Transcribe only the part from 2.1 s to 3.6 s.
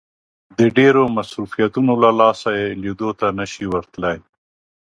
لاسه يې ليدو ته نه